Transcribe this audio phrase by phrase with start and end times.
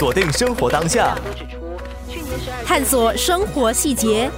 [0.00, 1.16] 锁定生活当下，
[2.64, 4.30] 探索生活细节，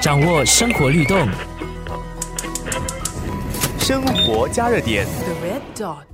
[0.00, 1.28] 掌握生活律动。
[3.78, 5.06] 生活加热点。
[5.06, 6.04] The red dot.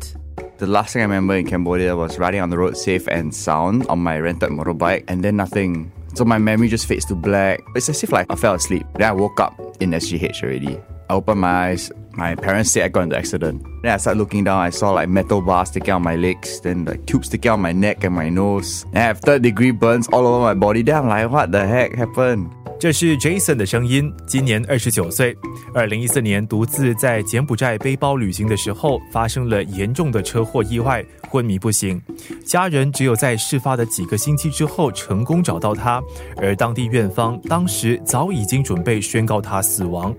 [0.58, 3.86] The last thing I remember in Cambodia was riding on the road safe and sound
[3.88, 5.90] on my rented motorbike, and then nothing.
[6.14, 7.58] So my memory just fades to black.
[7.74, 8.86] It's as if like I fell asleep.
[8.94, 10.78] Then I woke up in SGH already.
[11.10, 11.90] I opened my eyes.
[12.19, 13.63] My parents said I got into accident.
[13.81, 14.59] Then I start looking down.
[14.59, 17.71] I saw like metal bars sticking out my legs, then like tubes sticking out my
[17.71, 18.83] neck and my nose.
[18.91, 20.83] And I have third degree burns all over my body.
[20.83, 22.49] Then I'm like, what the heck happened?
[22.77, 25.35] 这是 Jason 的声音，今年二十九岁。
[25.73, 32.01] 二零一四年独自在柬埔寨背包旅行的时候，发生了严重的车祸意外，昏迷不醒。
[32.45, 36.01] 家人只有在事发的几个星期之后成功找到他，
[36.35, 40.13] 而当地院方当时早已经准备宣告他死亡。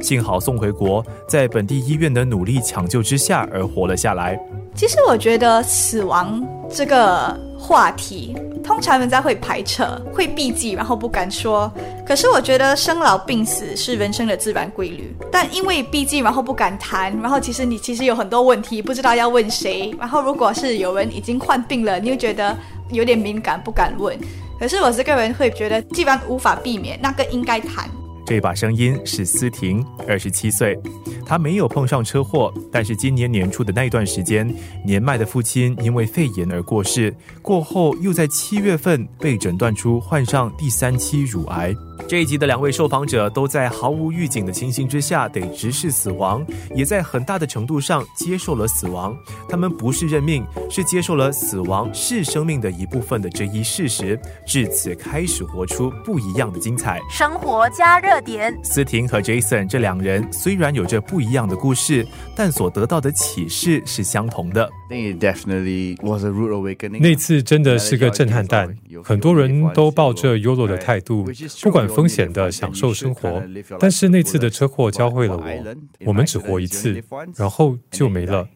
[0.00, 4.38] 幸好送回国，在本地医院的努力抢救之下而活了下来。
[4.74, 11.70] 其实我觉得死亡这个话题，通常人家会排斥、会避忌，然后不敢说。
[12.06, 19.94] 可是我觉得生老病死是人生的自然规律，但因为避忌，然后不敢谈，然后其实你其实有很多问题不知道要问谁。
[19.98, 22.56] 然后如果是有人已经患病了，你又觉得
[22.90, 24.18] 有点敏感，不敢问。
[24.58, 27.90] 可是我这个人会觉得，既然无法避免，那个应该谈。
[28.24, 30.78] 这把声音是思婷，二十七岁，
[31.26, 34.48] 她没有碰上车祸，但是今年年初的那段时间，
[34.84, 41.74] 年迈的父亲因为肺炎而过世，过后又在七月份被诊断出患上第三期乳癌。
[42.12, 49.16] 这一集的两位受访者都在毫无预警的情形之下得直视死亡，也在很大的程度上接受了死亡。
[49.48, 57.00] 他们不是认命，是接受了死亡是生命的一部分的这一事实，至此开始活出不一样的精彩。
[57.08, 58.54] 生活加热点。
[58.62, 64.68] 思婷和 Jason 这两人虽然有着不一样的故事，但所得到的启示是相同的。
[64.92, 67.00] I think it definitely was a rude awakening.
[67.00, 71.26] 那次真的是个震撼弹，很多人都抱着 YOLO 的态度，
[71.62, 73.42] 不管风险的享受生活。
[73.80, 77.02] 但是那次的车祸教会了我，我们只活一次，
[77.36, 78.46] 然后就没了。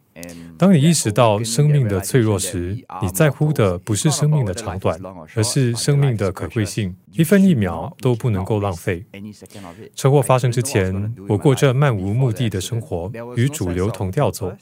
[0.58, 5.00] 当你意识到生命的脆弱时，你在乎的不是生命的长短，
[5.34, 9.06] 而是生命的可贵性，一分一秒都不能够浪费。
[9.94, 14.54] 车祸发生之前，我过着漫无目的的生活，与主流同调走。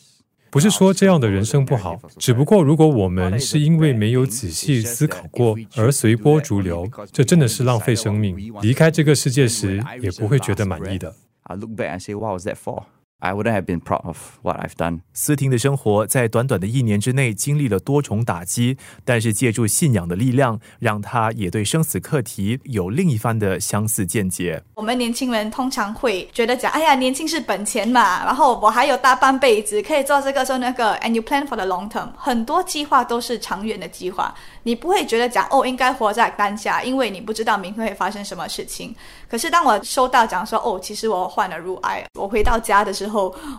[0.54, 8.36] 不是说这样的人生不好，只不过如果我们是因为没有仔细思考过而随波逐流，这真的是浪费生命。
[8.62, 11.12] 离开这个世界时，也不会觉得满意的。
[11.42, 12.84] I look back and say, what was that for?
[13.20, 15.00] I wouldn't have been proud of what I've done.
[15.14, 24.62] 思婷的生活在短短的一年之内经历了多重打击，但是借助信仰的力量，让她也对生死课题有另一番的相似见解。
[24.74, 32.08] 我们年轻人通常会觉得讲，哎呀，年轻是本钱嘛，然后我还有大半辈子可以做这个做那个，and you plan for the long term。
[32.18, 38.94] 很多计划都是长远的计划，你不会觉得讲哦，应该活在当下，因为你不知道明天会发生什么事情。
[39.30, 43.03] 可是当我收到讲说，哦，其实我患了乳癌，我回到家的时候，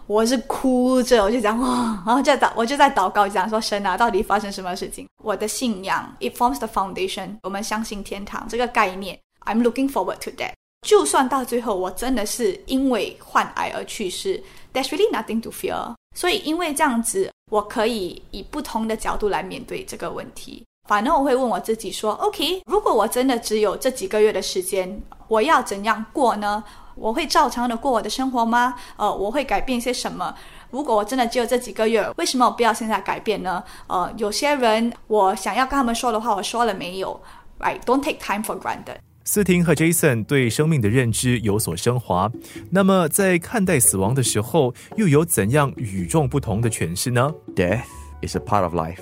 [0.07, 5.07] 我是哭着，我就讲哇，然后就祷，我就在祷告讲说，神啊，到底发生什么事情？
[5.23, 10.51] 我的信仰，it forms the foundation，我们相信天堂这个概念，I'm looking forward to that。
[10.85, 15.93] 就算到最后我真的是因为患癌而去世，there's really nothing to fear。
[16.15, 20.63] 所以因为这样子，我可以以不同的角度来面对这个问题。
[20.87, 26.63] 反正我会问我自己说，OK，如果我真的只有这几个月的时间，我要怎样过呢？
[26.95, 28.75] 我会照常的过我的生活吗？
[28.95, 30.33] 呃，我会改变些什么？
[30.69, 33.63] 如果我真的只有这几个月，为什么我不要现在改变呢？
[33.87, 37.19] 呃，有些人我想要跟他们说的话，我说了没有
[37.59, 38.97] ？Right，don't take time for granted。
[39.23, 42.31] 斯婷和 Jason 对生命的认知有所升华，
[42.69, 47.81] 那么在看待死亡的时候，又有怎样与众不同的诠释呢？Death
[48.21, 48.99] is a part of life.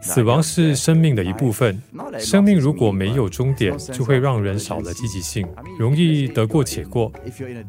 [0.00, 1.80] 死亡是生命的一部分。
[2.18, 5.46] 生命如果没有终点，就会让人少了积极性，
[5.78, 7.12] 容易得过且过。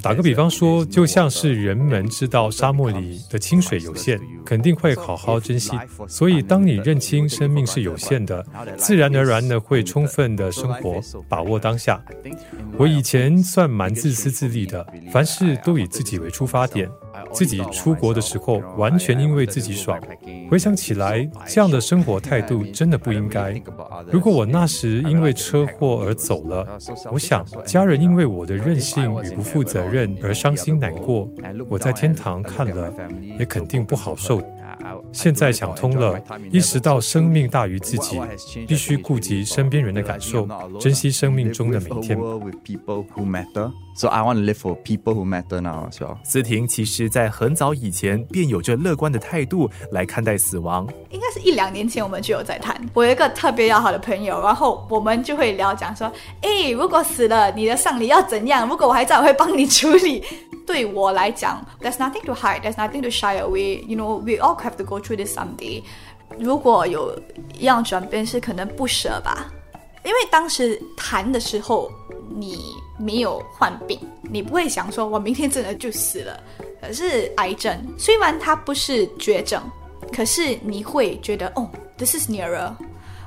[0.01, 5.77] 打个比方说，就像是人们知道沙漠里的清水有限，肯定会好好珍惜。
[6.07, 8.43] 所以，当你认清生命是有限的，
[8.75, 12.03] 自然而然的会充分的生活，把握当下。
[12.75, 16.90] 我以前算蛮自私自利的，凡事都以自己为出发点。
[17.34, 19.99] 自己出国的时候，完全因为自己爽。
[20.49, 23.61] 回想起来，这样的生活态度真的不应该。
[24.09, 26.66] 如果我那时因为车祸而走了，
[27.11, 31.29] 我想家人因为我的任性与不负责任而伤心难过，
[31.67, 32.91] 我在天堂看了
[33.37, 34.39] 也肯定不好受。
[35.11, 36.20] 现在想通了，
[36.52, 38.20] 意识到生命大于自己，
[38.67, 40.47] 必须顾及身边人的感受，
[40.79, 42.17] 珍惜生命中的每一天。
[43.96, 45.90] So I want to live for people who matter now。
[46.23, 50.87] 思婷其实在很早以前便有着乐观的态度来看待死亡。
[51.09, 52.79] 应该是一两年前我们就有在谈。
[52.93, 56.09] 我有一个特别要好的朋友，然后我们就会聊讲说，
[56.41, 58.66] 哎，如果死了，你的丧礼要怎样？
[58.70, 60.23] 如果我还在，我会帮你处理。
[60.69, 63.83] 对我来讲，There's nothing to hide, There's nothing to shy away.
[63.87, 65.81] You know, we all have to go through this someday.
[66.37, 67.19] 如果有
[67.57, 69.47] 一样转变，是可能不舍吧，
[70.03, 71.91] 因为当时谈的时候。
[72.31, 76.39] 你没有患病，你不会想说，我明天真的就死了。
[76.79, 79.59] 可是癌症虽然它不是绝症，
[80.13, 81.67] 可是你会觉得，哦
[81.97, 82.71] ，this is nearer，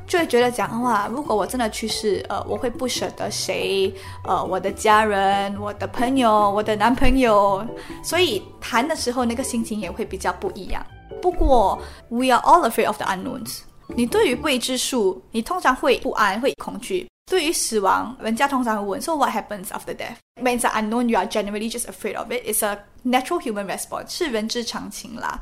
[0.06, 3.92] 就会觉得讲哇，如果我真的去世，呃，我会不舍得谁，
[4.24, 7.64] 呃，我的家人、我的朋友、我的男朋友，
[8.02, 10.84] 所以谈的时候那个心情也会比较不一样。
[11.20, 11.78] 不过
[12.08, 13.60] ，we are all afraid of the unknowns。
[13.94, 17.08] 你对于未知数，你通常会不安，会恐惧。
[17.30, 20.16] 对于死亡，人家通常会问：So what happens after death?
[20.42, 22.42] When it's unknown, you are generally just afraid of it.
[22.44, 25.40] It's a natural human response，是人之常情啦。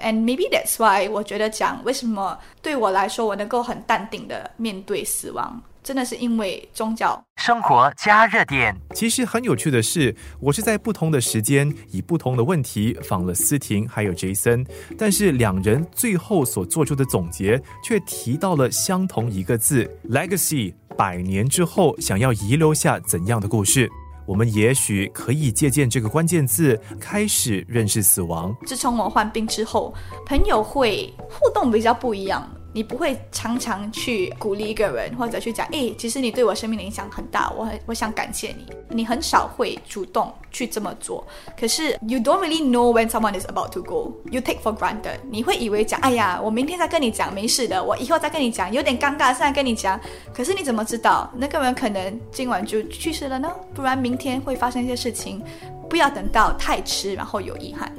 [0.00, 5.60] And maybe that's why 我觉得讲为什么对我来说，我能够很淡定的面对死亡。
[5.82, 8.72] 真的是因为宗教生活加热点。
[8.94, 14.64] 其实很有趣的是，我是在不同的时间以不同的问题访了思婷还有 Jason，
[14.96, 20.72] 但是两人最后所做出的总结却提到了相同一个字：legacy。
[20.94, 23.90] 百年之后，想要遗留下怎样的故事？
[24.26, 28.54] 我们也许可以借鉴这个关键字，开始认识死亡。
[28.66, 29.92] 自从我患病之后，
[30.26, 32.48] 朋友会互动比较不一样。
[32.72, 38.66] 你不会常常去鼓励一个人，或者去讲，哎，其实你对我生命的影响很大，我很我想感谢你。
[38.88, 41.26] 你很少会主动去这么做。
[41.58, 44.12] 可是，you don't really know when someone is about to go.
[44.30, 45.18] You take for granted.
[45.30, 50.00] 你会以为讲，哎呀，我明天再跟你讲，没事的，我以后再跟你讲，有点尴尬，现在跟你讲。
[50.32, 53.50] 可是你怎么知道那个人可能今晚就去世了呢？
[53.74, 55.42] 不然明天会发生一些事情。
[55.90, 57.94] 不要等到太迟，然后有遗憾。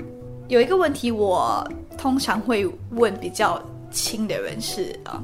[0.48, 1.64] 有一个问题，我
[1.96, 3.62] 通常会问比较。
[3.93, 5.23] 亲的人是啊，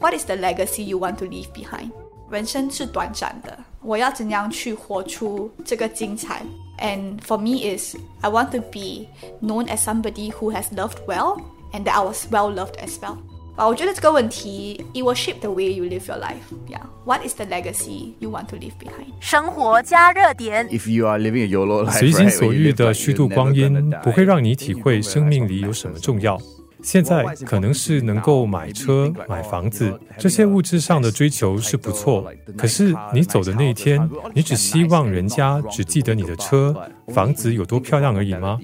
[0.00, 1.90] What is the legacy you want to leave behind？
[2.30, 6.42] 人生是短暂的，我要怎样去活出这个精彩？
[6.78, 9.06] And for me is I want to be
[9.40, 11.40] known as somebody who has loved well
[11.72, 13.18] and that I was well loved as well。
[13.54, 16.40] 啊，我觉得这个问题，it will shape the way you live your life.
[16.68, 16.80] Yeah.
[17.04, 19.12] What is the legacy you want to leave behind?
[19.20, 20.66] 生活加热点。
[20.70, 26.40] If you are living a YOLO life, 随心所欲的虚度光阴，不会让你体会生命里有什么重要。
[26.87, 32.31] 现在可能是能够买车、买房子，这些物质上的追求是不错。
[32.57, 36.73] 可是你走的那一天，你只希望人家只记得你的车、
[37.09, 38.57] 房子有多漂亮而已吗？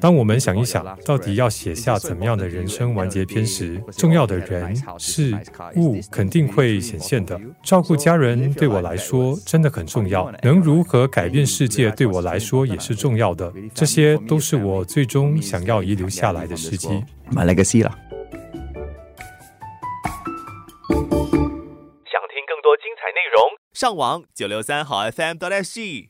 [0.00, 5.36] 当我们想一想，到底要写下怎么样的人生完结篇时，重要的人事
[5.76, 7.40] 物肯定会显现的。
[7.62, 13.52] 照顾家人对我来说真的很重要，能如何改变世界对我来说也是重要的。
[13.74, 17.02] 这些都是我最终想要遗留下来的时机。
[17.30, 17.90] 买了个 C 了。
[20.88, 23.42] 想听更多精彩内容，
[23.72, 26.04] 上网九六三好 FM 到 SG。